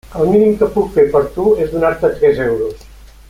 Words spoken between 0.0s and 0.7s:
El mínim que